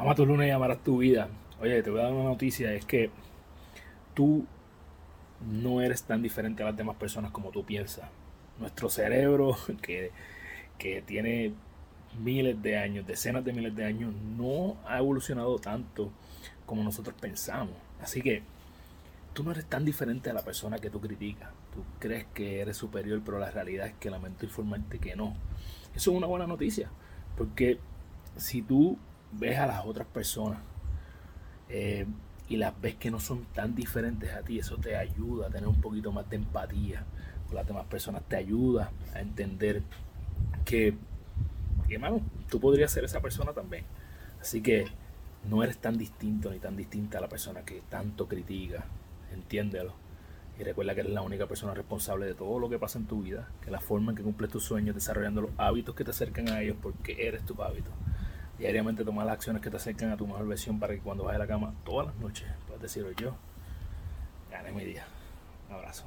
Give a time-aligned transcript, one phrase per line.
[0.00, 1.28] Ama tu lunes y amarás tu vida.
[1.60, 3.10] Oye, te voy a dar una noticia, es que
[4.14, 4.46] tú
[5.46, 8.08] no eres tan diferente a las demás personas como tú piensas.
[8.58, 10.10] Nuestro cerebro, que,
[10.78, 11.52] que tiene
[12.18, 16.10] miles de años, decenas de miles de años, no ha evolucionado tanto
[16.64, 17.74] como nosotros pensamos.
[18.00, 18.42] Así que
[19.34, 21.50] tú no eres tan diferente a la persona que tú criticas.
[21.74, 25.34] Tú crees que eres superior, pero la realidad es que lamento informarte que no.
[25.94, 26.88] Eso es una buena noticia,
[27.36, 27.78] porque
[28.38, 28.96] si tú
[29.32, 30.60] ves a las otras personas
[31.68, 32.06] eh,
[32.48, 35.68] y las ves que no son tan diferentes a ti, eso te ayuda a tener
[35.68, 37.04] un poquito más de empatía
[37.46, 39.82] con las demás personas, te ayuda a entender
[40.64, 40.94] que,
[41.88, 43.84] hermano, tú podrías ser esa persona también.
[44.40, 44.86] Así que
[45.48, 48.84] no eres tan distinto ni tan distinta a la persona que tanto critica,
[49.32, 49.94] entiéndelo.
[50.58, 53.22] Y recuerda que eres la única persona responsable de todo lo que pasa en tu
[53.22, 56.48] vida, que la forma en que cumples tus sueños, desarrollando los hábitos que te acercan
[56.48, 57.90] a ellos, porque eres tu hábito
[58.60, 61.36] diariamente tomar las acciones que te acercan a tu mejor versión para que cuando vayas
[61.36, 63.34] a la cama todas las noches puedas decir yo
[64.50, 65.04] gané mi día.
[65.68, 66.04] Un abrazo.